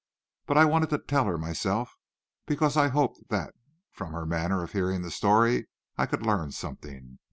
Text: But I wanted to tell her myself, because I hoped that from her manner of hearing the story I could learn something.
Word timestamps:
But 0.47 0.57
I 0.57 0.65
wanted 0.65 0.89
to 0.89 0.97
tell 0.97 1.25
her 1.25 1.37
myself, 1.37 1.95
because 2.47 2.75
I 2.75 2.87
hoped 2.87 3.29
that 3.29 3.53
from 3.91 4.13
her 4.13 4.25
manner 4.25 4.63
of 4.63 4.71
hearing 4.71 5.03
the 5.03 5.11
story 5.11 5.67
I 5.95 6.07
could 6.07 6.25
learn 6.25 6.49
something. 6.51 7.19